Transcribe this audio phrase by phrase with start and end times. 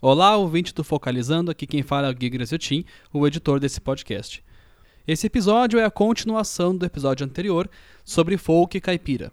[0.00, 4.44] Olá, ouvinte do Focalizando, aqui quem fala é o Gui Graziotin, o editor desse podcast.
[5.04, 7.68] Esse episódio é a continuação do episódio anterior
[8.04, 9.32] sobre folk caipira.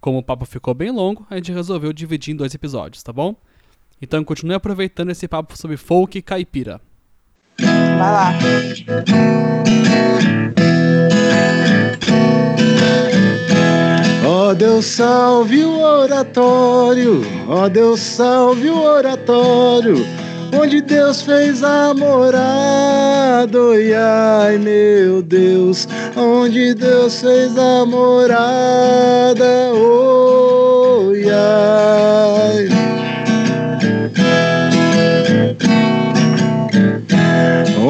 [0.00, 3.36] Como o papo ficou bem longo, a gente resolveu dividir em dois episódios, tá bom?
[4.00, 6.80] Então continue aproveitando esse papo sobre folk caipira.
[7.58, 8.32] Vai lá.
[14.48, 19.96] Ó Deus salve o oratório, ó Deus salve o oratório,
[20.58, 31.24] onde Deus fez a morada, oi ai meu Deus, onde Deus fez a morada, oi
[31.24, 32.68] ai.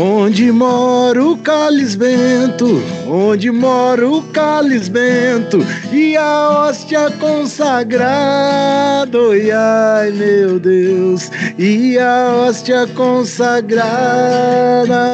[0.01, 5.59] Onde mora o Cálice Bento, onde mora o Cálice Bento,
[5.91, 13.83] e a hóstia consagrada, oi ai meu Deus, e a hóstia consagrada,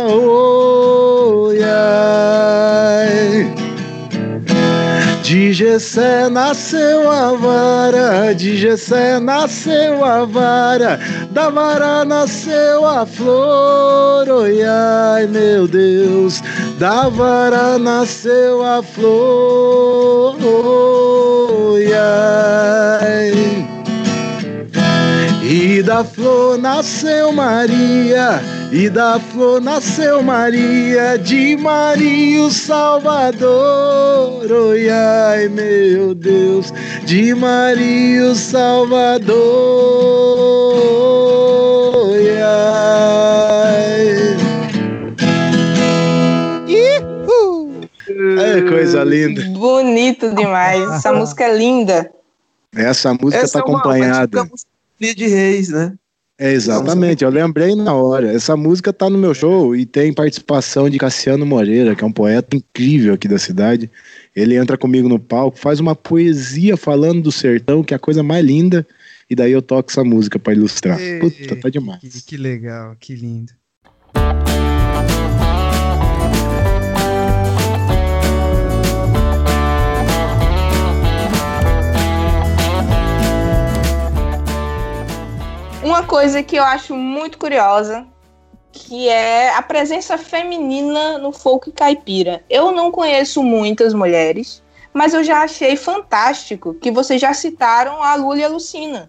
[0.07, 3.74] oi ai.
[5.25, 11.01] De Gessé nasceu a vara, de Gessé nasceu a vara,
[11.31, 16.43] da vara nasceu a flor, oi ai meu Deus,
[16.79, 23.65] da vara nasceu a flor, oi ai.
[25.43, 28.43] E da flor nasceu Maria,
[28.73, 33.51] e da flor nasceu Maria, de Maria o Salvador,
[34.51, 36.73] oi ai meu Deus,
[37.05, 39.35] de Maria o Salvador,
[42.11, 42.95] oi ai.
[48.39, 49.43] É coisa linda.
[49.59, 50.83] Bonito demais.
[50.93, 52.11] Essa música é linda.
[52.75, 54.45] Essa música Essa está é uma acompanhada.
[54.45, 54.69] música
[55.01, 55.93] de reis, né?
[56.37, 58.33] É, exatamente, eu lembrei na hora.
[58.33, 62.13] Essa música tá no meu show e tem participação de Cassiano Moreira, que é um
[62.13, 63.89] poeta incrível aqui da cidade.
[64.35, 68.23] Ele entra comigo no palco, faz uma poesia falando do sertão, que é a coisa
[68.23, 68.85] mais linda,
[69.31, 70.99] e daí eu toco essa música pra ilustrar.
[71.21, 72.01] Puta, tá demais.
[72.01, 73.53] Que, que legal, que lindo.
[85.95, 88.05] Uma coisa que eu acho muito curiosa,
[88.73, 92.43] que é a presença feminina no folk caipira.
[92.51, 94.61] Eu não conheço muitas mulheres,
[94.93, 99.09] mas eu já achei fantástico que vocês já citaram a Lula e a Lucina,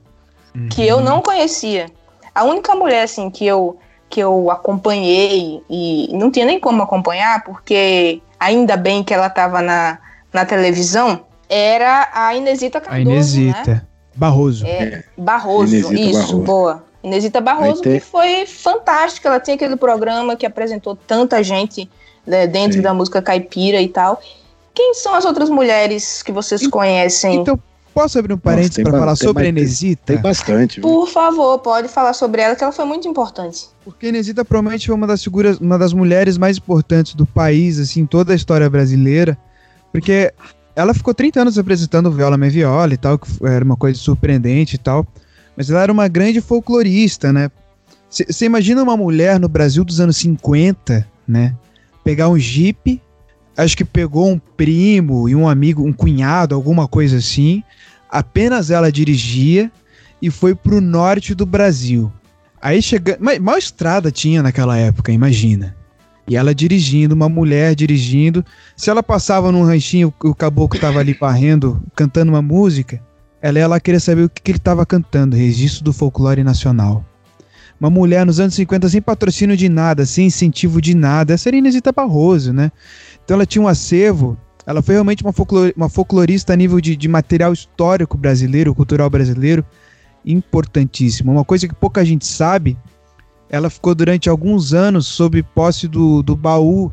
[0.69, 1.87] que eu não conhecia.
[2.35, 7.43] A única mulher assim que eu que eu acompanhei e não tinha nem como acompanhar,
[7.43, 9.97] porque ainda bem que ela estava na,
[10.31, 13.71] na televisão, era a Inesita A Cardoso, Inesita.
[13.71, 13.81] né?
[14.15, 14.65] Barroso.
[14.65, 16.37] É, Barroso, Inesita isso, Barroso.
[16.39, 16.83] boa.
[17.03, 19.29] Inesita Barroso, tem- que foi fantástica.
[19.29, 21.89] Ela tinha aquele programa que apresentou tanta gente
[22.25, 22.81] né, dentro Sim.
[22.81, 24.19] da música caipira e tal.
[24.73, 27.35] Quem são as outras mulheres que vocês En- conhecem?
[27.35, 27.59] Então,
[27.93, 30.01] posso abrir um parênteses para falar tem sobre a Inesita?
[30.13, 30.89] Tem bastante, viu?
[30.89, 33.67] Por favor, pode falar sobre ela, que ela foi muito importante.
[33.83, 37.79] Porque a Inesita provavelmente foi uma das figuras, uma das mulheres mais importantes do país,
[37.79, 39.37] assim, em toda a história brasileira.
[39.91, 40.33] Porque
[40.75, 44.75] ela ficou 30 anos apresentando Viola Minha Viola e tal, que era uma coisa surpreendente
[44.75, 45.07] e tal.
[45.55, 47.49] Mas ela era uma grande folclorista, né?
[48.09, 51.55] Você imagina uma mulher no Brasil dos anos 50, né?
[52.03, 53.01] Pegar um jipe,
[53.57, 57.63] acho que pegou um primo e um amigo, um cunhado, alguma coisa assim.
[58.09, 59.71] Apenas ela dirigia
[60.21, 62.11] e foi pro norte do Brasil.
[62.61, 63.19] Aí chegando.
[63.41, 65.75] Mal estrada tinha naquela época, imagina.
[66.27, 68.43] E ela dirigindo, uma mulher dirigindo.
[68.75, 73.01] Se ela passava num ranchinho, o caboclo tava ali varrendo, cantando uma música,
[73.41, 77.05] ela ia lá querer saber o que, que ele tava cantando, registro do folclore nacional.
[77.79, 81.33] Uma mulher nos anos 50 sem patrocínio de nada, sem incentivo de nada.
[81.33, 82.71] Essa era Inesita Barroso, né?
[83.23, 84.37] Então ela tinha um acervo.
[84.65, 89.09] Ela foi realmente uma, folclor, uma folclorista a nível de, de material histórico brasileiro, cultural
[89.09, 89.63] brasileiro,
[90.25, 91.31] importantíssimo.
[91.31, 92.75] Uma coisa que pouca gente sabe,
[93.55, 96.91] ela ficou durante alguns anos sob posse do, do baú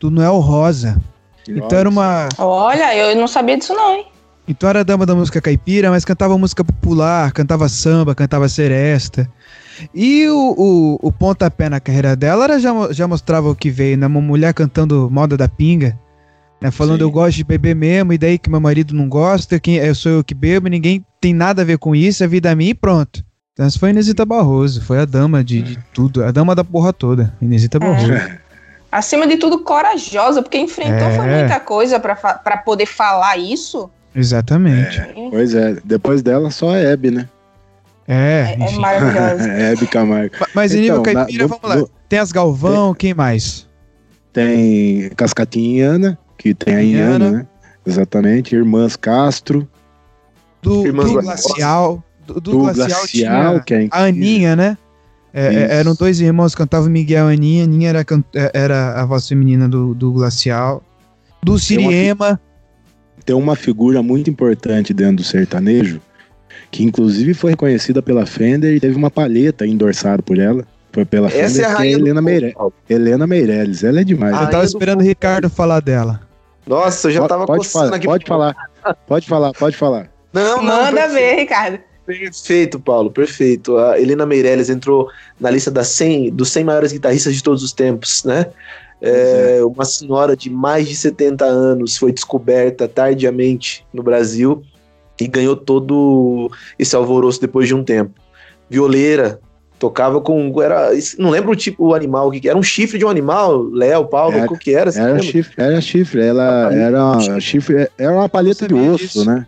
[0.00, 1.00] do Noel Rosa.
[1.46, 2.28] Então era uma.
[2.38, 4.06] Olha, eu não sabia disso não, hein?
[4.46, 9.30] Então era dama da música caipira, mas cantava música popular, cantava samba, cantava seresta.
[9.94, 13.98] E o, o, o pontapé na carreira dela era, já, já mostrava o que veio,
[13.98, 14.06] né?
[14.06, 15.98] Uma mulher cantando moda da pinga,
[16.60, 16.70] né?
[16.70, 17.04] Falando Sim.
[17.04, 20.12] eu gosto de beber mesmo, e daí que meu marido não gosta, quem, eu sou
[20.12, 23.27] eu que bebo, ninguém tem nada a ver com isso, é vida minha e pronto.
[23.58, 26.62] Então essa foi a Inesita Barroso, foi a dama de, de tudo, a dama da
[26.62, 28.12] porra toda, Inesita Barroso.
[28.92, 31.16] Acima de tudo, corajosa, porque enfrentou É.
[31.16, 33.90] foi muita coisa pra poder falar isso.
[34.14, 35.02] Exatamente.
[35.30, 37.28] Pois é, depois dela só a Hebe, né?
[38.06, 39.42] É, É, é maravilhosa.
[39.52, 40.34] É, Hebe Camargo.
[40.40, 41.76] Ma- Mas em nível Então, na- caipira, no- vamos lá.
[41.82, 43.66] no- Tem as Galvão, quem mais?
[44.32, 46.82] Tem Cascatinha Ana, que tem a.
[46.82, 47.46] Inhana, né?
[47.84, 48.54] Exatamente.
[48.54, 49.68] Irmãs Castro,
[50.62, 52.02] Do, Irmãs do Glacial.
[52.34, 54.76] Do, do Glacial, Glacial, tinha que é a Aninha, né?
[55.32, 57.64] É, é, eram dois irmãos, cantavam Miguel e Aninha.
[57.64, 58.04] Aninha era,
[58.34, 60.82] é, era a voz feminina do, do Glacial.
[61.42, 62.40] Do Siriema.
[63.24, 66.00] tem uma figura muito importante dentro do sertanejo,
[66.70, 70.64] que inclusive foi reconhecida pela Fender e teve uma palheta endossada por ela.
[70.92, 72.54] Foi pela Essa Fender, é a que é a rainha do Helena, Meire...
[72.88, 73.84] Helena Meirelles.
[73.84, 74.34] Ela é demais.
[74.34, 75.04] Ah, Eu tava esperando o.
[75.04, 76.20] Ricardo falar dela.
[76.66, 78.06] Nossa, eu já pode, tava pode coçando falar, aqui.
[78.06, 78.56] pode falar,
[79.06, 80.10] pode falar, pode falar.
[80.32, 81.78] Não, não, Manda ver, Ricardo.
[82.08, 83.76] Perfeito, Paulo, perfeito.
[83.76, 87.70] A Helena Meirelles entrou na lista das 100, dos 100 maiores guitarristas de todos os
[87.70, 88.46] tempos, né?
[89.02, 94.62] É, uma senhora de mais de 70 anos foi descoberta tardiamente no Brasil
[95.20, 98.12] e ganhou todo esse alvoroço depois de um tempo.
[98.70, 99.38] Violeira,
[99.78, 100.50] tocava com.
[100.62, 104.06] Era, não lembro o tipo o animal, que era um chifre de um animal, Léo,
[104.06, 104.90] Paulo, Era- o que era?
[104.90, 105.22] Era lembra?
[105.22, 109.24] chifre, era chifre, ela era chifre, era uma palheta de osso, disso.
[109.26, 109.46] né?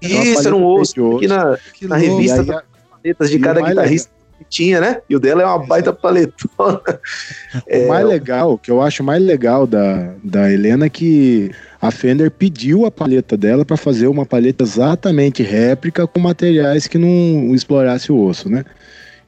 [0.00, 1.16] Isso, era um osso.
[1.16, 2.60] Aqui na, Que na revista E aí,
[2.90, 5.00] paletas de cada guitarrista que tinha, né?
[5.10, 6.80] E o dela é uma baita paletona.
[7.66, 11.50] É, O mais legal, o que eu acho mais legal da, da Helena é que
[11.80, 16.98] a Fender pediu a paleta dela para fazer uma paleta exatamente réplica com materiais que
[16.98, 18.64] não explorasse o osso, né?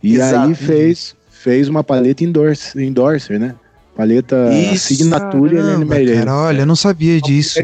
[0.02, 0.48] E Exato.
[0.48, 3.54] aí fez, fez uma paleta endorse, endorser, né?
[3.96, 6.18] Paleta Isso, assinatura Helena Meirelles.
[6.20, 7.60] cara, olha, eu não sabia disso.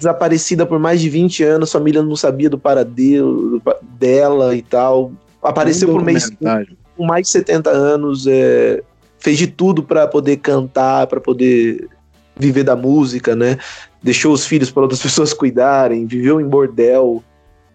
[0.00, 4.62] Desaparecida por mais de 20 anos, família não sabia do paradelo do pa- dela e
[4.62, 5.12] tal.
[5.42, 6.76] Apareceu Um por mês documentário.
[6.96, 8.82] com mais de 70 anos, é,
[9.18, 11.86] fez de tudo para poder cantar, para poder
[12.36, 13.58] viver da música, né?
[14.02, 17.22] Deixou os filhos para outras pessoas cuidarem, viveu em bordel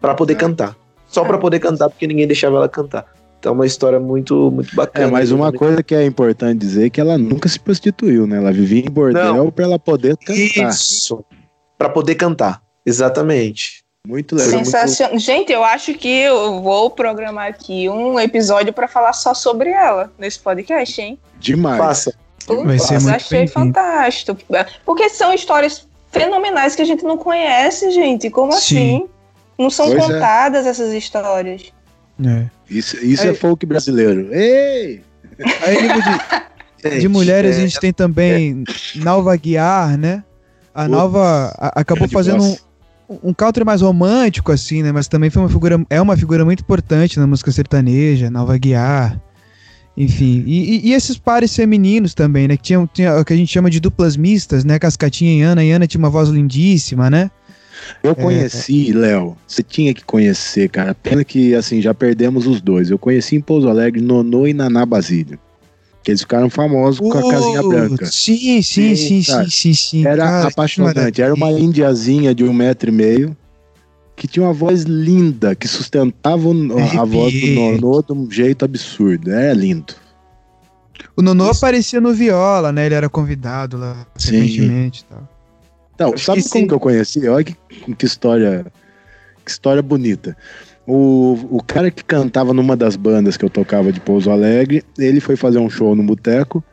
[0.01, 0.37] para poder É.
[0.37, 0.75] cantar.
[1.07, 3.05] Só para poder cantar porque ninguém deixava ela cantar.
[3.39, 5.07] Então é uma história muito muito É, bacana.
[5.11, 8.37] mas uma coisa que é importante dizer é que ela nunca se prostituiu, né?
[8.37, 10.69] Ela vivia em bordel para ela poder cantar.
[10.71, 11.23] Isso.
[11.77, 12.61] Para poder cantar.
[12.85, 13.83] Exatamente.
[14.07, 14.51] Muito legal.
[14.63, 15.17] Sensacional.
[15.17, 20.11] Gente, eu acho que eu vou programar aqui um episódio pra falar só sobre ela
[20.17, 21.17] nesse podcast, hein?
[21.39, 21.77] Demais.
[21.79, 22.13] Faça.
[22.63, 24.37] Vai ser muito achei fantástico.
[24.85, 28.29] Porque são histórias fenomenais que a gente não conhece, gente.
[28.29, 28.57] Como Sim.
[28.57, 29.09] assim?
[29.57, 30.13] Não são Pois é.
[30.13, 31.73] contadas essas histórias.
[32.23, 32.45] É.
[32.69, 34.33] Isso, isso Aí- é folk brasileiro.
[34.33, 35.01] Ei!
[35.65, 38.63] Aí, de, de mulheres, a gente tem também
[38.95, 40.23] Nalva Guiar, né?
[40.75, 42.43] A Nalva a- acabou fazendo
[43.09, 44.91] um, um country mais romântico, assim, né?
[44.91, 49.19] Mas também foi uma figura, é uma figura muito importante na música sertaneja, Nalva Guiar.
[49.97, 52.57] Enfim, e, e- e esses pares femininos também, né?
[52.57, 54.77] Que tinham, tinha o que a gente chama de duplas mistas, né?
[54.77, 55.63] Cascatinha e Ana.
[55.63, 57.31] E Ana tinha uma voz lindíssima, né?
[58.03, 59.37] Eu conheci, Léo.
[59.47, 60.93] Você tinha que conhecer, cara.
[60.95, 62.89] Pena que, assim, já perdemos os dois.
[62.89, 65.39] Eu conheci em Pouso Alegre Nonô e Naná Basílio.
[66.05, 68.05] Que eles ficaram famosos com a casinha branca.
[68.05, 70.07] Sim, sim, sim, sim, sim, sim.
[70.07, 71.19] Era apaixonante.
[71.19, 73.35] Era uma indiazinha de um metro e meio
[74.15, 76.47] que tinha uma voz linda, que sustentava
[76.99, 77.47] a, voz do.
[77.47, 79.31] Nonô de um jeito absurdo.
[79.31, 79.95] Era lindo.
[81.17, 82.85] O Nonô aparecia no Viola, né?
[82.85, 84.39] Ele era convidado lá Sim.
[84.39, 85.29] recentemente e tal.
[85.95, 87.27] Então, sabe como que eu conheci?
[87.27, 87.55] Olha que,
[87.97, 88.65] que história
[89.43, 90.37] que história bonita.
[90.87, 95.19] O, o cara que cantava numa das bandas que eu tocava de Pouso Alegre, ele
[95.19, 96.63] foi fazer um show no boteco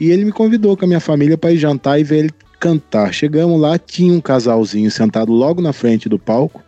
[0.00, 3.12] e ele me convidou com a minha família para ir jantar e ver ele cantar.
[3.12, 6.62] Chegamos lá, tinha um casalzinho sentado logo na frente do palco,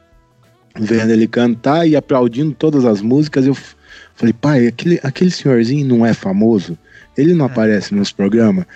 [0.79, 3.47] vendo ele cantar e aplaudindo todas as músicas.
[3.47, 3.57] Eu
[4.15, 6.79] falei, pai, aquele, aquele senhorzinho não é famoso?
[7.17, 8.67] Ele não aparece nos programas?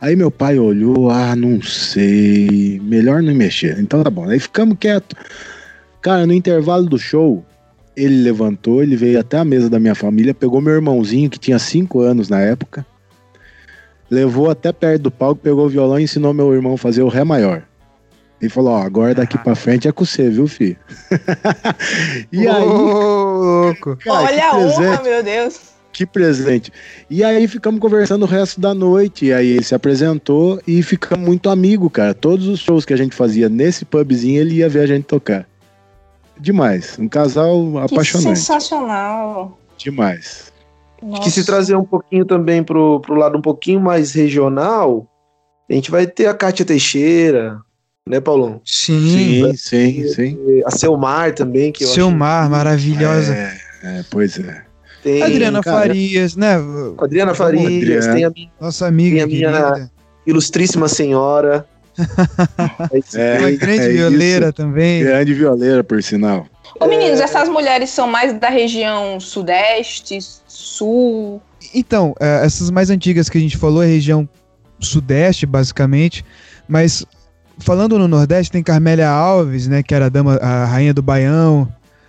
[0.00, 3.78] Aí meu pai olhou, ah, não sei, melhor não mexer.
[3.80, 5.18] Então tá bom, aí ficamos quietos.
[6.02, 7.44] Cara, no intervalo do show,
[7.96, 11.58] ele levantou, ele veio até a mesa da minha família, pegou meu irmãozinho, que tinha
[11.58, 12.84] 5 anos na época,
[14.10, 17.08] levou até perto do palco, pegou o violão e ensinou meu irmão a fazer o
[17.08, 17.62] Ré maior.
[18.40, 20.76] Ele falou, ó, agora daqui pra frente é com você, viu, filho?
[22.30, 23.96] e aí, Ô, louco.
[23.96, 25.02] cara, Olha que a honra, presente.
[25.02, 25.60] meu Deus.
[25.92, 26.72] Que presente.
[27.08, 29.26] E aí ficamos conversando o resto da noite.
[29.26, 32.12] E aí ele se apresentou e ficamos muito amigo, cara.
[32.12, 35.46] Todos os shows que a gente fazia nesse pubzinho, ele ia ver a gente tocar.
[36.38, 36.96] Demais.
[36.98, 38.38] Um casal Que apaixonante.
[38.38, 39.58] sensacional.
[39.78, 40.52] Demais.
[41.12, 45.06] Acho que se trazer um pouquinho também pro, pro lado um pouquinho mais regional,
[45.70, 47.58] a gente vai ter a Kátia Teixeira,
[48.08, 48.60] né, Paulão?
[48.64, 49.52] Sim.
[49.54, 50.62] Sim, sim, sim.
[50.64, 53.34] A Selmar também, que eu Seu acho mar, maravilhosa.
[53.34, 54.64] É, é, pois é.
[55.02, 55.22] tem.
[55.22, 55.78] Adriana cara.
[55.88, 56.54] Farias, né?
[56.98, 58.14] Adriana Farias, Adriana.
[58.14, 59.90] tem a minha Nossa amiga Tem a minha- querida.
[60.26, 61.66] ilustríssima senhora.
[63.14, 64.52] É, Uma grande é violeira isso.
[64.54, 65.02] também.
[65.02, 66.46] Grande violeira, por sinal.
[66.80, 71.40] Ô, meninos, essas mulheres são mais da região sudeste, sul.
[71.74, 74.28] Então, é, essas mais antigas que a gente falou é região
[74.80, 76.24] sudeste, basicamente,
[76.68, 77.04] mas
[77.58, 81.68] falando no Nordeste, tem Carmélia Alves, né, que era a dama, a rainha do Baião,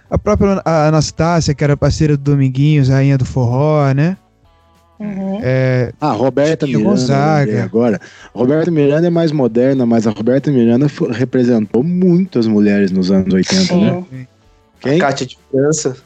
[0.09, 4.17] a própria Anastácia, que era parceira do Dominguinhos, rainha do forró, né?
[4.99, 5.39] Uhum.
[5.43, 6.85] É, Ah, Roberta Miranda.
[6.89, 7.45] Gonzaga.
[7.45, 8.01] lembrei Agora,
[8.33, 13.75] Roberta Miranda é mais moderna, mas a Roberta Miranda representou muitas mulheres nos anos 80,
[13.75, 14.03] né?
[14.09, 14.27] Sim.
[14.79, 14.99] Quem?
[14.99, 15.97] Cátia de França.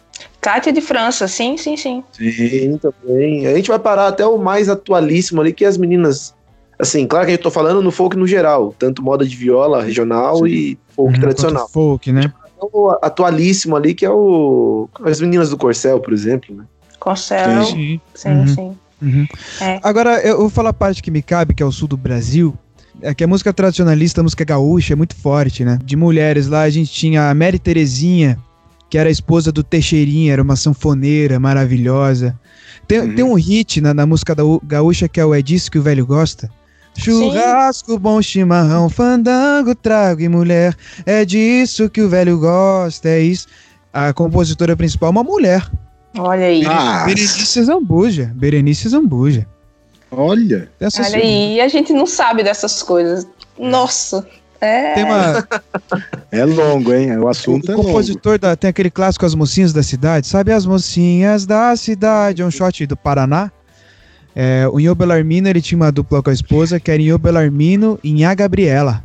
[0.41, 2.03] Cátia de França, sim, sim, sim.
[2.13, 3.45] Sim, também.
[3.45, 6.33] A gente vai parar até o mais atualíssimo ali, que as meninas.
[6.77, 10.47] Assim, claro que eu tô falando no folk no geral, tanto moda de viola regional
[10.47, 11.67] e folk uhum, tradicional.
[11.67, 12.31] Folk, né?
[12.61, 14.87] O atualíssimo ali, que é o.
[15.03, 16.63] As meninas do Corcel, por exemplo, né?
[16.99, 17.99] Concel, Sim.
[18.13, 18.47] sim, Uhum.
[18.47, 18.77] sim.
[19.01, 19.27] Uhum.
[19.61, 19.79] É.
[19.81, 22.57] Agora, eu vou falar a parte que me cabe, que é o sul do Brasil.
[23.01, 25.79] É que a música tradicionalista, a música gaúcha, é muito forte, né?
[25.83, 28.37] De mulheres lá, a gente tinha a Mary Terezinha,
[28.89, 32.37] que era a esposa do Teixeirinha, era uma sanfoneira maravilhosa.
[32.87, 33.15] Tem, Uhum.
[33.15, 35.81] tem um hit na, na música da gaúcha que é o É Disso que o
[35.81, 36.49] Velho Gosta.
[36.97, 40.75] Churrasco, bom chimarrão, fandango, trago e mulher.
[41.05, 43.47] É disso que o velho gosta, é isso.
[43.93, 45.65] A compositora principal é uma mulher.
[46.17, 46.65] Olha aí.
[46.65, 48.31] Ah, Berenice Zambuja.
[48.35, 49.45] Berenice Zambuja.
[50.11, 50.69] olha.
[50.79, 53.27] Essa Olha aí, e a gente não sabe dessas coisas.
[53.57, 54.27] Nossa.
[54.61, 54.93] É.
[54.93, 55.47] Tem, uma,
[56.31, 57.17] É longo, hein?
[57.17, 57.87] O assunto o é longo.
[57.87, 60.51] compositor da, tem aquele clássico As Mocinhas da Cidade, sabe?
[60.51, 63.51] As Mocinhas da Cidade, é um shot do Paraná.
[64.35, 67.99] É, o Inho Belarmino, ele tinha uma dupla com a esposa, que era Inho Belarmino
[68.03, 69.03] e Inha Gabriela.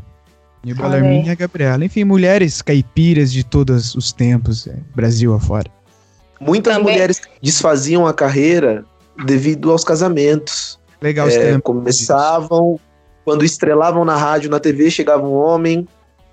[0.64, 1.84] Inho Olha Belarmino e Inha Gabriela.
[1.84, 5.70] Enfim, mulheres caipiras de todos os tempos, é, Brasil afora.
[6.45, 8.85] Muitas Também- mulheres desfaziam a carreira
[9.25, 10.79] devido aos casamentos.
[11.01, 12.79] Legal É, começavam,
[13.25, 15.87] quando estrelavam na rádio, na TV, chegava um homem,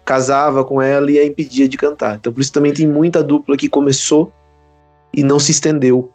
[0.05, 2.15] casava com ela e a impedia de cantar.
[2.15, 4.31] Então por isso também tem muita dupla que começou
[5.13, 6.11] e não se estendeu.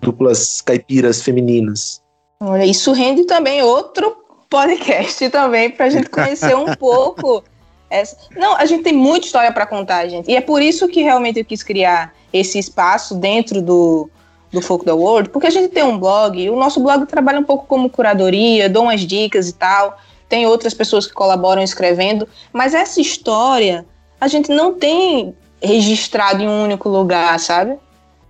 [0.00, 2.02] Duplas caipiras femininas.
[2.40, 4.16] Olha, isso rende também outro
[4.48, 7.44] podcast também pra gente conhecer um pouco.
[7.90, 8.16] Essa...
[8.36, 10.30] Não, a gente tem muita história para contar, gente.
[10.30, 14.08] E é por isso que realmente eu quis criar esse espaço dentro do,
[14.52, 17.40] do Folk da World, porque a gente tem um blog, e o nosso blog trabalha
[17.40, 19.98] um pouco como curadoria, dou umas dicas e tal.
[20.28, 23.84] Tem outras pessoas que colaboram escrevendo, mas essa história
[24.20, 27.76] a gente não tem registrado em um único lugar, sabe?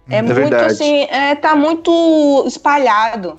[0.09, 0.73] É, muito verdade.
[0.73, 3.39] assim, é, tá muito espalhado.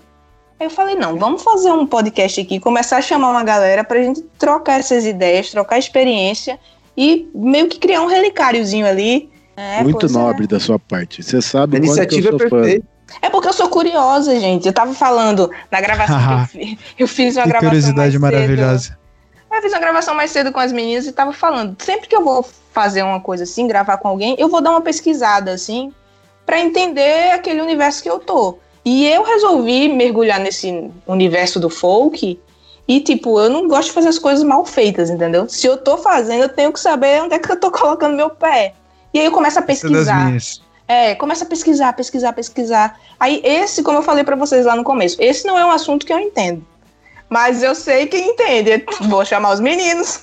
[0.61, 3.99] Aí eu falei, não, vamos fazer um podcast aqui, começar a chamar uma galera pra
[3.99, 6.59] gente trocar essas ideias, trocar experiência
[6.95, 9.27] e meio que criar um relicáriozinho ali.
[9.57, 10.09] É, Muito é.
[10.09, 11.23] nobre da sua parte.
[11.23, 12.49] Você A sabe eu iniciativa é sou fã.
[12.61, 12.85] perfeita.
[13.23, 14.67] É porque eu sou curiosa, gente.
[14.67, 16.77] Eu tava falando na gravação que eu fiz.
[16.99, 18.47] Eu fiz uma Que gravação curiosidade mais cedo.
[18.47, 18.97] maravilhosa.
[19.51, 21.75] Eu fiz uma gravação mais cedo com as meninas e tava falando.
[21.81, 24.81] Sempre que eu vou fazer uma coisa assim, gravar com alguém, eu vou dar uma
[24.81, 25.91] pesquisada assim,
[26.45, 28.59] pra entender aquele universo que eu tô.
[28.83, 32.39] E eu resolvi mergulhar nesse universo do folk.
[32.87, 35.47] E, tipo, eu não gosto de fazer as coisas mal feitas, entendeu?
[35.47, 38.29] Se eu tô fazendo, eu tenho que saber onde é que eu tô colocando meu
[38.29, 38.73] pé.
[39.13, 40.33] E aí eu começo a é pesquisar.
[40.87, 42.99] É, começa a pesquisar, pesquisar, pesquisar.
[43.19, 46.05] Aí esse, como eu falei pra vocês lá no começo, esse não é um assunto
[46.05, 46.65] que eu entendo.
[47.29, 48.83] Mas eu sei quem entende.
[49.07, 50.19] Vou chamar os meninos.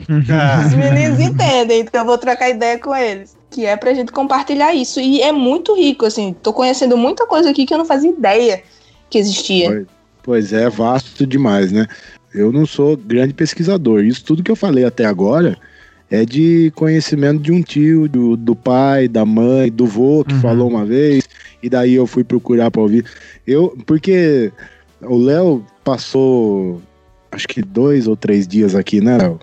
[0.00, 3.36] Os meninos entendem, então eu vou trocar ideia com eles.
[3.50, 5.00] Que é pra gente compartilhar isso.
[5.00, 6.34] E é muito rico, assim.
[6.42, 8.62] Tô conhecendo muita coisa aqui que eu não fazia ideia
[9.08, 9.68] que existia.
[9.68, 9.86] Pois,
[10.22, 11.86] pois é, vasto demais, né?
[12.32, 14.04] Eu não sou grande pesquisador.
[14.04, 15.58] Isso tudo que eu falei até agora
[16.10, 20.40] é de conhecimento de um tio, do, do pai, da mãe, do vô que Uhum.
[20.40, 21.28] falou uma vez,
[21.62, 23.04] e daí eu fui procurar para ouvir.
[23.46, 24.52] Eu, porque
[25.02, 26.80] o Léo passou
[27.32, 29.40] acho que dois ou três dias aqui, né, Léo?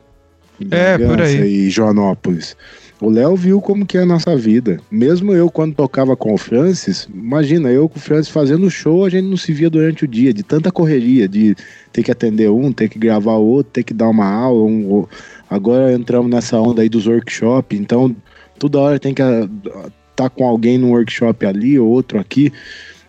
[0.60, 1.68] Em É, por aí.
[1.68, 2.56] E Joanópolis.
[3.00, 4.80] O Léo viu como que é a nossa vida.
[4.89, 9.10] Mesmo eu, quando tocava com o Francis, imagina, eu com o Francis fazendo show, a
[9.10, 11.56] gente não se via durante o dia, de tanta correria, de
[11.94, 14.63] ter que atender um, ter que gravar outro, ter que dar uma aula.
[14.63, 15.06] Um,
[15.48, 18.16] agora entramos nessa onda aí dos workshops, então
[18.58, 22.51] toda hora tem que estar com alguém num workshop ali, ou outro aqui.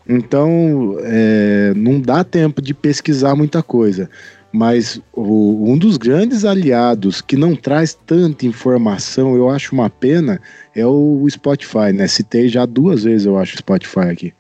[0.07, 4.09] Então, é, não dá tempo de pesquisar muita coisa.
[4.51, 10.41] Mas o- um dos grandes aliados que não traz tanta informação, eu acho uma pena,
[10.75, 12.07] é o Spotify, né?
[12.09, 14.33] Citei já duas vezes, eu acho, o Spotify aqui.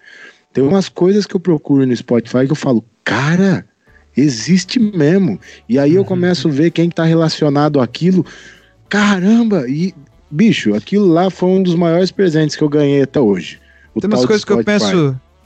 [0.53, 3.67] Tem umas coisas que eu procuro no Spotify que eu falo, cara,
[4.17, 5.38] existe mesmo.
[5.69, 8.25] E aí eu começo a ver quem tá relacionado àquilo.
[8.88, 9.69] Caramba!
[9.69, 9.95] E,
[10.31, 13.61] bicho, aquilo lá foi um dos maiores presentes que eu ganhei até hoje.
[13.95, 14.87] O Tem umas coisas que eu penso.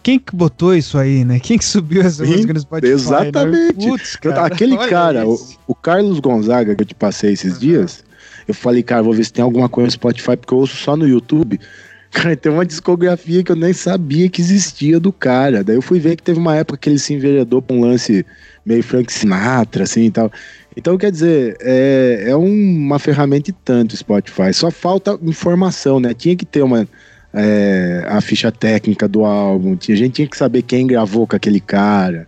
[0.03, 1.39] Quem que botou isso aí, né?
[1.39, 2.93] Quem que subiu essa Sim, música no Spotify?
[2.93, 3.57] exatamente.
[3.57, 3.73] Né?
[3.91, 8.05] Putz, Eu- cara, aquele cara, o, o Carlos Gonzaga que eu te passei esses dias,
[8.49, 10.97] Eu falei, cara, vou ver se tem alguma coisa no Spotify, porque eu ouço só
[10.97, 11.61] no YouTube.
[12.11, 15.65] Cara, tem uma discografia que eu nem sabia que existia do cara.
[15.65, 18.27] Daí eu fui ver que teve uma época que ele se enveredou pra um lance
[18.67, 20.31] meio Frank Sinatra, assim e tal.
[20.77, 24.53] Então, quer dizer, é, é uma ferramenta e tanto o Spotify.
[24.53, 26.13] Só falta informação, né?
[26.13, 26.87] Tinha que ter uma,
[27.35, 31.61] é, a ficha técnica do álbum, a gente tinha que saber quem gravou com aquele
[31.61, 32.27] cara.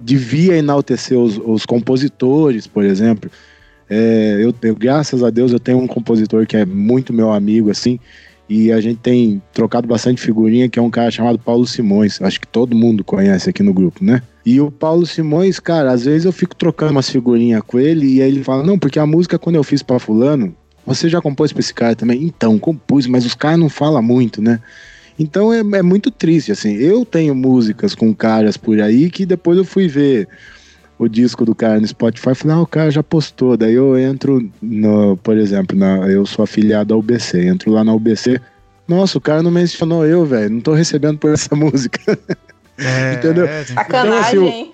[0.00, 3.30] devia enaltecer os, os compositores, por exemplo.
[3.90, 7.70] É, eu, eu, graças a Deus, eu tenho um compositor que é muito meu amigo,
[7.70, 7.98] assim,
[8.48, 12.20] e a gente tem trocado bastante figurinha, que é um cara chamado Paulo Simões.
[12.22, 14.22] Acho que todo mundo conhece aqui no grupo, né?
[14.44, 18.22] E o Paulo Simões, cara, às vezes eu fico trocando umas figurinhas com ele e
[18.22, 20.54] aí ele fala: Não, porque a música quando eu fiz pra Fulano,
[20.88, 22.22] você já compôs pra esse cara também?
[22.22, 24.60] Então, compus, mas os caras não falam muito, né?
[25.18, 26.74] Então é, é muito triste, assim.
[26.74, 30.28] Eu tenho músicas com caras por aí que depois eu fui ver
[30.98, 33.56] o disco do cara no Spotify, falei, ah, o cara já postou.
[33.56, 37.94] Daí eu entro, no, por exemplo, na, eu sou afiliado ao UBC, entro lá na
[37.94, 38.40] UBC,
[38.86, 42.18] nossa, o cara não mencionou eu, velho, não tô recebendo por essa música.
[42.78, 43.46] É, Entendeu?
[43.46, 44.72] É, Sacanagem, então, assim,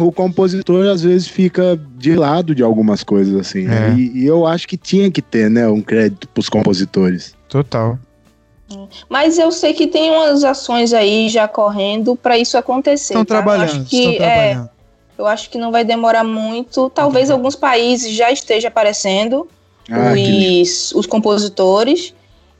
[0.00, 3.66] o, compositor às vezes fica de lado de algumas coisas, assim.
[3.68, 3.94] É.
[3.94, 7.34] E, e, eu acho que tinha que ter, né, um crédito pros compositores.
[7.48, 7.98] Total.
[9.08, 13.14] Mas eu sei que tem umas ações aí já correndo para isso acontecer.
[13.14, 13.34] Estão tá?
[13.34, 14.70] trabalhando, que, estão é, trabalhando.
[15.16, 16.90] Eu acho que não vai demorar muito.
[16.90, 17.36] Talvez uhum.
[17.36, 19.46] alguns países já esteja aparecendo
[19.90, 20.12] ah,
[20.62, 22.14] os, os compositores.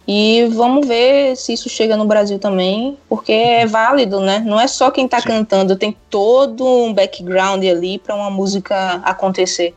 [0.06, 4.42] E vamos ver se isso chega no Brasil também, porque é válido, né?
[4.44, 9.74] Não é só quem está cantando, tem todo um background ali para uma música acontecer.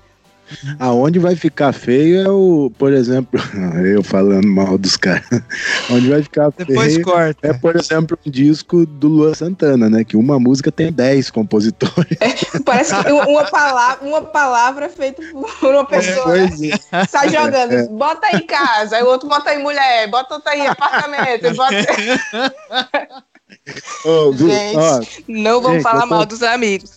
[0.79, 3.39] Aonde vai ficar feio é o, por exemplo,
[3.85, 5.25] eu falando mal dos caras.
[5.89, 7.47] Onde vai ficar Depois feio corta.
[7.47, 10.03] é, por exemplo, um disco do Lua Santana, né?
[10.03, 12.17] Que uma música tem 10 compositores.
[12.19, 15.21] É, parece que uma palavra, uma palavra feita
[15.59, 16.37] por uma pessoa.
[16.37, 16.77] É, né?
[16.91, 17.05] é.
[17.07, 17.87] Sai jogando, é.
[17.87, 21.75] bota aí casa, aí o outro bota aí mulher, bota outra aí apartamento, bota.
[24.05, 26.07] Oh, gente, ó, não vamos gente, falar tô...
[26.07, 26.96] mal dos amigos.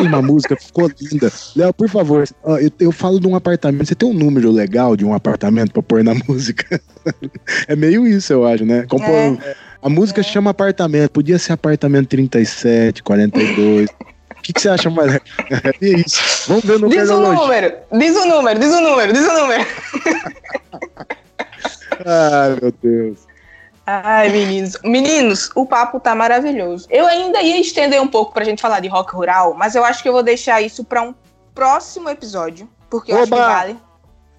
[0.00, 1.32] Uma música ficou linda.
[1.56, 3.86] Léo, por favor, eu, eu falo de um apartamento.
[3.86, 6.80] Você tem um número legal de um apartamento pra pôr na música?
[7.68, 8.84] é meio isso, eu acho, né?
[8.88, 9.56] Compor, é.
[9.82, 10.24] A música é.
[10.24, 11.10] chama apartamento.
[11.10, 13.88] Podia ser apartamento 37, 42.
[13.90, 15.14] O que, que você acha mais?
[15.14, 15.20] é
[15.80, 16.48] isso.
[16.48, 19.66] Vamos ver no Diz o número, diz o número, diz o número, diz o número.
[22.04, 23.33] Ai, meu Deus.
[23.86, 24.76] Ai, meninos.
[24.82, 26.86] Meninos, o papo tá maravilhoso.
[26.88, 30.02] Eu ainda ia estender um pouco pra gente falar de rock rural, mas eu acho
[30.02, 31.14] que eu vou deixar isso para um
[31.54, 33.76] próximo episódio, porque eu acho que vale.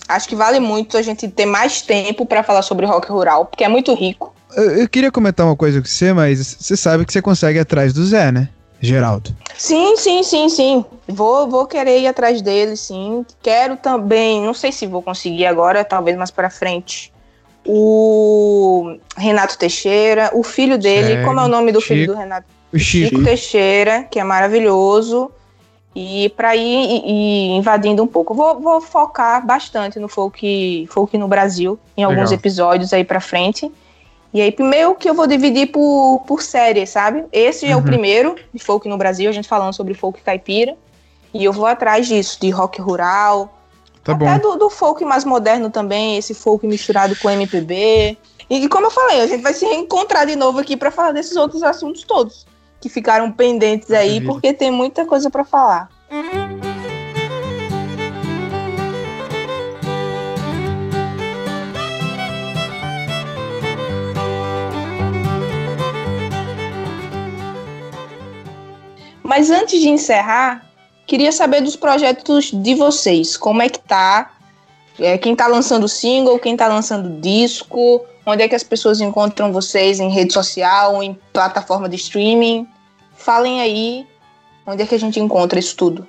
[0.08, 3.64] Acho que vale muito a gente ter mais tempo para falar sobre rock rural, porque
[3.64, 4.34] é muito rico.
[4.56, 7.62] Eu, eu, queria comentar uma coisa com você, mas você sabe que você consegue ir
[7.62, 8.50] atrás do Zé, né?
[8.80, 9.36] Geraldo.
[9.58, 10.86] Sim, sim, sim, sim.
[11.08, 13.26] Vou, vou querer ir atrás dele, sim.
[13.42, 17.15] Quero também, não sei se vou conseguir agora, talvez mais para frente
[17.66, 21.94] o Renato Teixeira, o filho dele, como é o nome do Chico.
[21.94, 22.46] filho do Renato?
[22.72, 23.10] O Chico.
[23.10, 25.32] Chico Teixeira, que é maravilhoso.
[25.96, 31.26] E para ir, ir, invadindo um pouco, vou, vou, focar bastante no folk, folk no
[31.26, 32.34] Brasil, em alguns Legal.
[32.34, 33.72] episódios aí para frente.
[34.34, 37.24] E aí, primeiro que eu vou dividir por, por série, sabe?
[37.32, 37.72] Esse uhum.
[37.72, 37.86] é o uhum.
[37.86, 40.76] primeiro de folk no Brasil, a gente falando sobre folk caipira.
[41.34, 43.55] E eu vou atrás disso, de rock rural,
[44.06, 48.16] Tá Até do, do, folk mais moderno também, esse folk misturado com MPB.
[48.48, 51.36] E como eu falei, a gente vai se reencontrar de novo aqui para falar desses
[51.36, 52.46] outros assuntos todos
[52.80, 55.90] que ficaram pendentes aí, porque tem muita coisa para falar.
[69.24, 70.64] Mas antes de encerrar,
[71.08, 73.38] Queria saber dos projetos de vocês.
[73.38, 74.32] Como é que tá?
[75.00, 79.52] É, quem tá lançando single, quem tá lançando disco, onde é que as pessoas encontram
[79.52, 82.68] vocês em rede social, em plataforma de streaming?
[83.16, 84.06] Falem aí
[84.66, 86.08] onde é que a gente encontra isso tudo.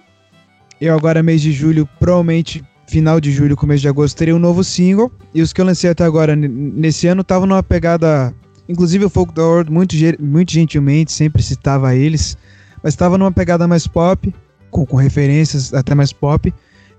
[0.80, 4.64] Eu agora, mês de julho, provavelmente final de julho, começo de agosto, teria um novo
[4.64, 5.10] single.
[5.34, 8.34] E os que eu lancei até agora, nesse ano, estavam numa pegada.
[8.68, 12.36] Inclusive o Folk the World, muito, muito gentilmente, sempre citava eles.
[12.82, 14.32] Mas estava numa pegada mais pop
[14.76, 16.52] com, com referências até mais pop.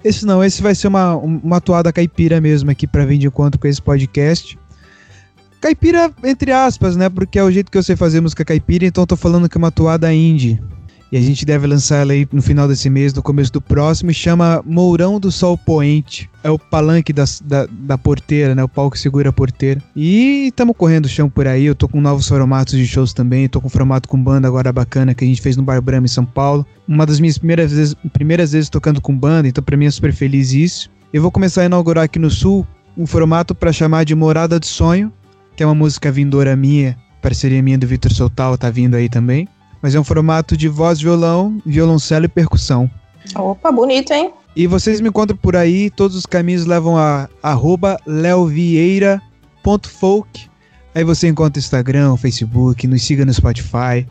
[0.03, 3.59] Esse não, esse vai ser uma, uma atuada caipira mesmo aqui para vir de encontro
[3.59, 4.57] com esse podcast.
[5.61, 7.09] Caipira, entre aspas, né?
[7.09, 9.57] Porque é o jeito que eu sei fazer música caipira, então eu tô falando que
[9.57, 10.61] é uma atuada indie.
[11.11, 14.11] E a gente deve lançar ela aí no final desse mês, no começo do próximo,
[14.11, 16.29] e chama Mourão do Sol Poente.
[16.43, 18.63] É o palanque da, da, da porteira, né?
[18.63, 19.81] O pau que segura a porteira.
[19.95, 21.65] E estamos correndo chão por aí.
[21.65, 23.47] Eu tô com novos formatos de shows também.
[23.47, 26.05] Tô com um formato com banda agora bacana que a gente fez no Bar Brahma
[26.05, 26.65] em São Paulo.
[26.87, 30.13] Uma das minhas primeiras vezes, primeiras vezes tocando com banda, então pra mim é super
[30.13, 30.89] feliz isso.
[31.13, 32.67] Eu vou começar a inaugurar aqui no Sul
[32.97, 35.11] um formato para chamar de Morada de Sonho,
[35.55, 39.47] que é uma música vindoura minha, parceria minha do Vitor Soltal, tá vindo aí também.
[39.81, 42.87] Mas é um formato de voz, violão, violoncelo e percussão.
[43.35, 44.31] Opa, bonito, hein?
[44.55, 50.49] E vocês me encontram por aí, todos os caminhos levam a arroba leovieira.folk.
[50.95, 54.07] Aí você encontra Instagram, Facebook, nos siga no Spotify.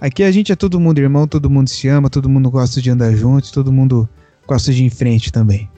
[0.00, 2.90] Aqui a gente é todo mundo irmão, todo mundo se ama, todo mundo gosta de
[2.90, 4.08] andar junto, todo mundo
[4.46, 5.70] gosta de ir em frente também.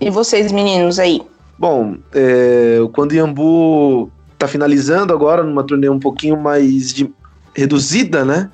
[0.00, 1.20] E vocês, meninos, aí?
[1.58, 7.10] Bom, é, o Quando Iambu tá finalizando agora numa turnê um pouquinho mais de,
[7.54, 8.50] reduzida, né?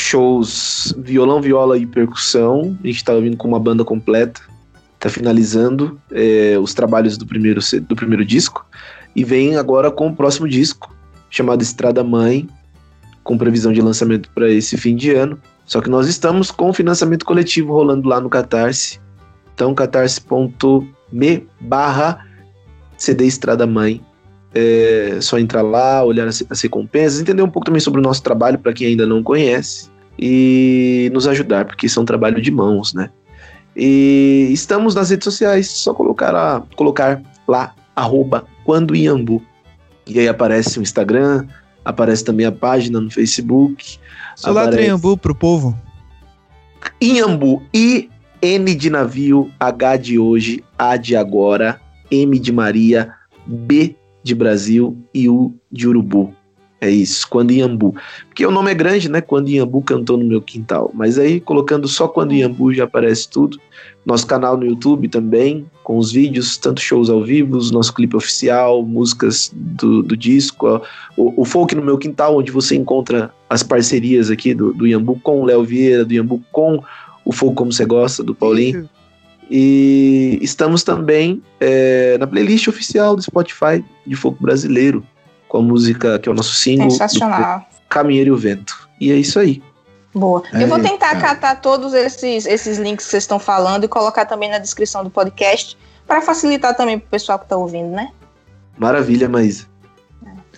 [0.00, 2.76] Shows violão, viola e percussão.
[2.82, 4.40] A gente tá vindo com uma banda completa.
[4.98, 8.66] Tá finalizando é, os trabalhos do primeiro, do primeiro disco.
[9.14, 10.94] E vem agora com o próximo disco,
[11.28, 12.48] chamado Estrada Mãe,
[13.22, 15.38] com previsão de lançamento para esse fim de ano.
[15.64, 19.00] Só que nós estamos com o financiamento coletivo rolando lá no Catarse.
[19.54, 22.26] Então, catarse.me barra
[22.96, 24.00] CD Estrada Mãe.
[24.54, 28.58] É só entrar lá, olhar as recompensas, entender um pouco também sobre o nosso trabalho
[28.58, 29.89] para quem ainda não conhece
[30.20, 33.08] e nos ajudar, porque isso é um trabalho de mãos, né?
[33.74, 39.42] E estamos nas redes sociais, só colocar, a, colocar lá, arroba quando Iambu.
[40.06, 41.46] E aí aparece o Instagram,
[41.82, 43.98] aparece também a página no Facebook.
[44.36, 44.88] Solatra aparece...
[44.88, 45.78] Iambu pro povo.
[47.02, 48.10] Iambu, I,
[48.42, 51.80] N de navio, H de hoje, A de agora,
[52.10, 53.14] M de Maria,
[53.46, 56.34] B de Brasil e U de Urubu.
[56.80, 57.94] É isso, Quando Iambu.
[58.26, 59.20] Porque o nome é grande, né?
[59.20, 60.90] Quando Iambu cantou no meu quintal.
[60.94, 63.58] Mas aí, colocando só Quando Iambu, já aparece tudo.
[64.04, 68.82] Nosso canal no YouTube também, com os vídeos, tanto shows ao vivo, nosso clipe oficial,
[68.82, 70.80] músicas do, do disco,
[71.18, 75.20] o, o Folk no meu quintal, onde você encontra as parcerias aqui do, do Iambu
[75.22, 76.82] com o Léo Vieira, do Iambu com
[77.26, 78.88] o Folk Como Você Gosta, do Paulinho.
[79.50, 85.04] E estamos também é, na playlist oficial do Spotify de Folk Brasileiro,
[85.50, 86.88] com a música que é o nosso single.
[86.90, 87.66] Sensacional.
[87.88, 88.88] Caminheiro e o Vento.
[89.00, 89.60] E é isso aí.
[90.14, 90.44] Boa.
[90.52, 91.20] É, eu vou tentar cara.
[91.20, 95.10] catar todos esses, esses links que vocês estão falando e colocar também na descrição do
[95.10, 98.12] podcast para facilitar também pro pessoal que tá ouvindo, né?
[98.78, 99.66] Maravilha, Maísa.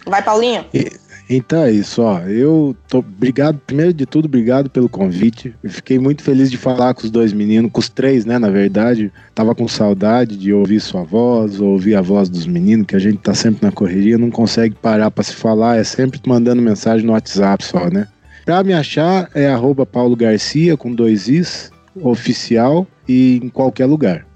[0.07, 0.67] Vai, Paulinho?
[1.29, 2.21] Então é isso, ó.
[2.21, 5.55] Eu tô obrigado, primeiro de tudo, obrigado pelo convite.
[5.63, 8.51] Eu fiquei muito feliz de falar com os dois meninos, com os três, né, na
[8.51, 9.13] verdade.
[9.35, 13.19] Tava com saudade de ouvir sua voz, ouvir a voz dos meninos, que a gente
[13.19, 17.13] tá sempre na correria, não consegue parar para se falar, é sempre mandando mensagem no
[17.13, 18.07] WhatsApp só, né?
[18.45, 24.27] Pra me achar é arroba Paulo Garcia com dois Is, oficial e em qualquer lugar.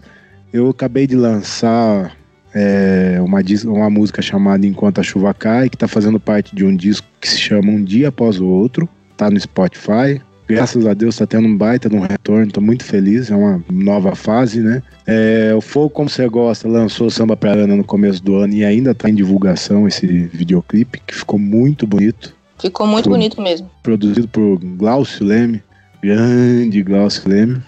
[0.52, 2.16] Eu acabei de lançar
[2.58, 6.74] é, uma, uma música chamada Enquanto a Chuva Cai, que tá fazendo parte de um
[6.74, 10.22] disco que se chama Um Dia Após o Outro, tá no Spotify.
[10.48, 13.62] Graças a Deus tá tendo um baita de um retorno, tô muito feliz, é uma
[13.70, 14.80] nova fase, né?
[15.04, 18.64] É, o Fogo Como Você Gosta lançou Samba Pra Ana no começo do ano e
[18.64, 23.10] ainda tá em divulgação esse videoclipe, que ficou muito bonito Ficou muito Sim.
[23.10, 23.70] bonito mesmo.
[23.82, 25.62] produzido por Glaucio Leme,
[26.02, 27.60] grande Glaucio Leme.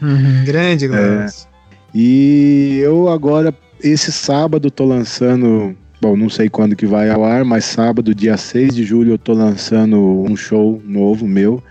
[0.46, 1.46] Grande, Glaucio.
[1.94, 5.76] E eu agora, esse sábado, tô lançando.
[6.00, 9.18] Bom, não sei quando que vai ao ar, mas sábado, dia 6 de julho, eu
[9.18, 11.62] tô lançando um show novo meu,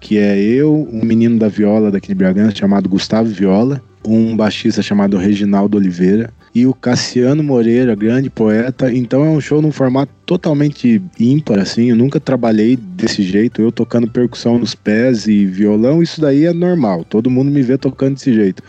[0.00, 4.80] que é eu, um menino da viola daqui de Bragança, chamado Gustavo Viola, um baixista
[4.80, 8.92] chamado Reginaldo Oliveira, e o Cassiano Moreira, grande poeta.
[8.92, 11.90] Então é um show num formato totalmente ímpar, assim.
[11.90, 16.52] Eu nunca trabalhei desse jeito, eu tocando percussão nos pés e violão, isso daí é
[16.52, 17.04] normal.
[17.04, 18.62] Todo mundo me vê tocando desse jeito.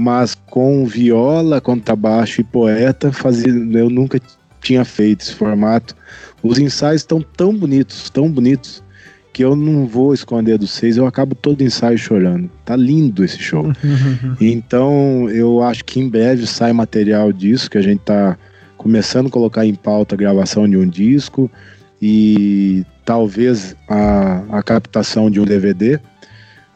[0.00, 4.18] Mas com viola, contrabaixo e poeta, fazia, eu nunca
[4.62, 5.94] tinha feito esse formato.
[6.42, 8.82] Os ensaios estão tão bonitos, tão bonitos,
[9.30, 12.50] que eu não vou esconder dos seis, eu acabo todo ensaio chorando.
[12.64, 13.66] Tá lindo esse show.
[14.40, 18.38] Então, eu acho que em breve sai material disso, que a gente tá
[18.78, 21.50] começando a colocar em pauta a gravação de um disco
[22.00, 26.00] e talvez a, a captação de um DVD.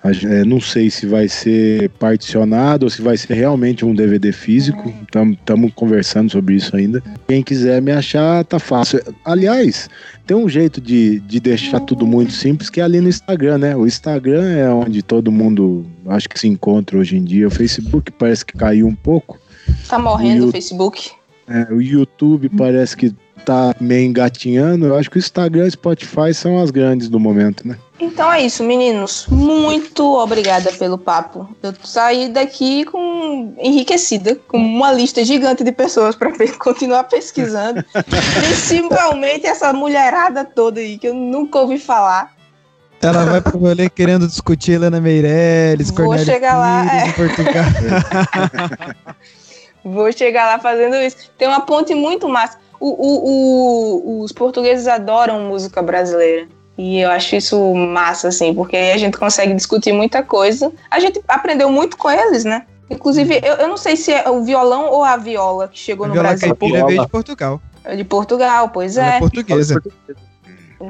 [0.04, 4.92] É, não sei se vai ser particionado ou se vai ser realmente um DVD físico.
[5.06, 7.02] Estamos conversando sobre isso ainda.
[7.26, 9.00] Quem quiser me achar, tá fácil.
[9.24, 9.88] Aliás,
[10.26, 13.74] tem um jeito de, de deixar tudo muito simples que é ali no Instagram, né?
[13.74, 17.48] O Instagram é onde todo mundo acho que se encontra hoje em dia.
[17.48, 19.40] O Facebook parece que caiu um pouco.
[19.88, 21.12] Tá morrendo O o Facebook.
[21.48, 23.14] É, o YouTube parece que
[23.44, 24.86] tá meio engatinhando.
[24.86, 27.76] Eu acho que o Instagram e o Spotify são as grandes do momento, né?
[27.98, 29.26] Então é isso, meninos.
[29.28, 31.48] Muito obrigada pelo papo.
[31.62, 37.84] Eu saí daqui com enriquecida, com uma lista gigante de pessoas para continuar pesquisando.
[38.40, 42.34] Principalmente essa mulherada toda aí que eu nunca ouvi falar.
[43.00, 47.12] Ela vai pro rolê querendo discutir Helena Meirelles, Vou Cornélio chegar lá, Pires, é.
[47.12, 47.64] Portugal.
[49.84, 51.30] Vou chegar lá fazendo isso.
[51.36, 52.58] Tem uma ponte muito massa.
[52.80, 56.48] O, o, o, os portugueses adoram música brasileira.
[56.76, 60.72] E eu acho isso massa, assim, porque aí a gente consegue discutir muita coisa.
[60.90, 62.64] A gente aprendeu muito com eles, né?
[62.90, 66.08] Inclusive, eu, eu não sei se é o violão ou a viola que chegou A
[66.08, 66.48] no viola Brasil.
[66.48, 67.62] caipira veio de Portugal.
[67.84, 69.16] É De Portugal, pois Ela é.
[69.16, 69.82] é portuguesa.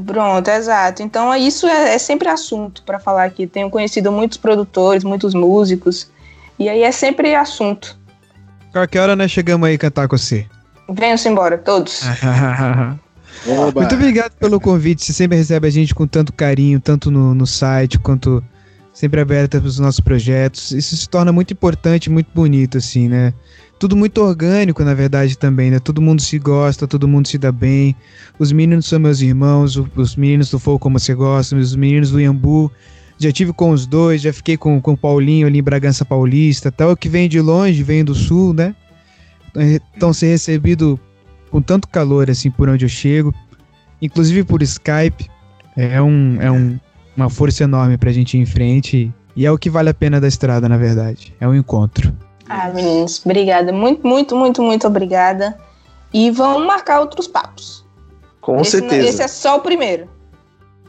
[0.06, 1.02] Pronto, exato.
[1.02, 3.46] Então isso é, é sempre assunto para falar aqui.
[3.46, 6.10] Tenho conhecido muitos produtores, muitos músicos.
[6.58, 7.96] E aí é sempre assunto.
[8.72, 10.46] Qualquer hora nós chegamos aí cantar com você.
[10.88, 12.02] Venham-se embora, todos.
[13.46, 13.82] Oba.
[13.82, 15.04] Muito obrigado pelo convite.
[15.04, 18.42] Você sempre recebe a gente com tanto carinho, tanto no, no site quanto
[18.92, 20.70] sempre aberta para os nossos projetos.
[20.70, 23.34] Isso se torna muito importante, muito bonito, assim, né?
[23.78, 25.78] Tudo muito orgânico, na verdade, também, né?
[25.78, 27.94] Todo mundo se gosta, todo mundo se dá bem.
[28.38, 32.20] Os meninos são meus irmãos, os meninos do Fogo Como Você Gosta, os meninos do
[32.20, 32.70] Iambu.
[33.18, 36.72] Já tive com os dois, já fiquei com, com o Paulinho ali em Bragança Paulista,
[36.72, 38.74] tal, que vem de longe, vem do sul, né?
[39.92, 40.98] Estão sendo recebido
[41.54, 43.32] com tanto calor, assim, por onde eu chego
[44.02, 45.30] inclusive por Skype,
[45.76, 46.78] é, um, é um,
[47.16, 49.14] uma força enorme pra gente ir em frente.
[49.36, 51.32] E é o que vale a pena da estrada, na verdade.
[51.40, 52.12] É um encontro.
[52.48, 53.72] Ah, meninos, obrigada.
[53.72, 55.56] Muito, muito, muito, muito obrigada.
[56.12, 57.86] E vamos marcar outros papos.
[58.40, 59.08] Com esse, não- certeza.
[59.08, 60.08] esse é só o primeiro.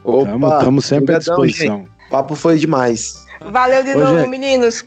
[0.04, 1.78] Estamos sempre à disposição.
[1.78, 1.90] gente.
[2.08, 3.24] O papo foi demais.
[3.40, 4.28] Valeu de Ô, novo, gente.
[4.28, 4.84] meninos.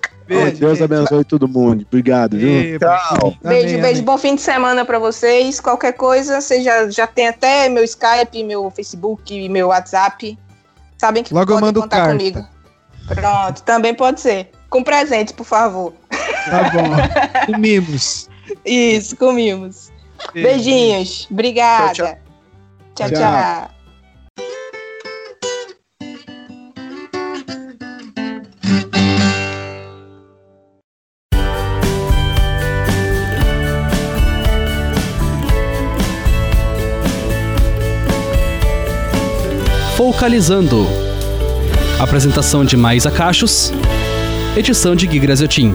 [0.57, 1.85] Deus abençoe todo mundo.
[1.87, 2.79] Obrigado, viu?
[2.79, 3.33] Tchau.
[3.43, 4.03] Beijo, beijo.
[4.03, 5.59] Bom fim de semana pra vocês.
[5.59, 10.37] Qualquer coisa, você já, já tem até meu Skype, meu Facebook, meu WhatsApp.
[10.97, 12.11] Sabem que Logo eu podem mando contar carta.
[12.11, 12.45] comigo.
[13.07, 14.51] Pronto, também pode ser.
[14.69, 15.93] Com presentes, por favor.
[16.45, 17.47] Tá bom.
[17.51, 18.29] Com mimos.
[18.63, 19.91] Isso, comimos.
[20.33, 21.27] Beijinhos.
[21.31, 21.93] Obrigada.
[21.93, 22.17] Tchau, tchau.
[22.95, 23.09] Tchau.
[23.09, 23.78] tchau.
[40.19, 40.86] Focalizando.
[41.97, 43.71] Apresentação de Maísa Cachos.
[44.53, 45.73] Edição de Gui Graziotin.